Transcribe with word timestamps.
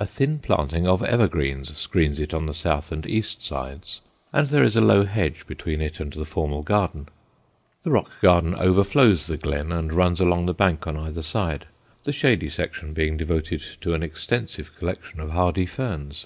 A 0.00 0.06
thin 0.06 0.38
planting 0.38 0.86
of 0.88 1.02
evergreens 1.02 1.76
screens 1.76 2.18
it 2.18 2.32
on 2.32 2.46
the 2.46 2.54
south 2.54 2.90
and 2.90 3.04
east 3.04 3.42
sides, 3.44 4.00
and 4.32 4.46
there 4.48 4.64
is 4.64 4.76
a 4.76 4.80
low 4.80 5.04
hedge 5.04 5.46
between 5.46 5.82
it 5.82 6.00
and 6.00 6.10
the 6.10 6.24
formal 6.24 6.62
garden. 6.62 7.06
The 7.82 7.90
rock 7.90 8.10
garden 8.22 8.54
overflows 8.54 9.26
the 9.26 9.36
glen 9.36 9.70
and 9.70 9.92
runs 9.92 10.20
along 10.20 10.46
the 10.46 10.54
bank 10.54 10.86
on 10.86 10.96
either 10.96 11.20
side, 11.20 11.66
the 12.04 12.12
shady 12.12 12.48
section 12.48 12.94
being 12.94 13.18
devoted 13.18 13.62
to 13.82 13.92
an 13.92 14.02
extensive 14.02 14.74
collection 14.74 15.20
of 15.20 15.32
hardy 15.32 15.66
ferns. 15.66 16.24